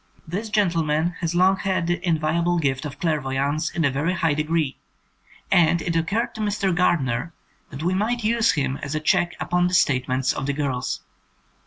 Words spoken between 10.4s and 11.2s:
the girls.